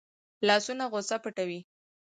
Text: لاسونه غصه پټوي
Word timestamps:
لاسونه 0.47 0.85
غصه 0.93 1.17
پټوي 1.23 1.59